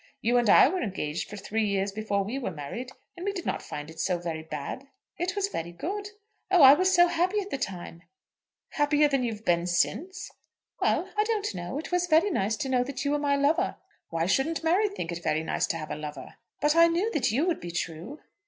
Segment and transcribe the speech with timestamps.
[0.19, 3.45] You and I were engaged for three years before we were married, and we did
[3.45, 4.87] not find it so very bad."
[5.19, 6.09] "It was very good.
[6.49, 8.01] Oh, I was so happy at the time."
[8.69, 10.31] "Happier than you've been since?"
[10.79, 11.77] "Well; I don't know.
[11.77, 13.75] It was very nice to know that you were my lover."
[14.09, 17.29] "Why shouldn't Mary think it very nice to have a lover?" "But I knew that
[17.29, 18.21] you would be true."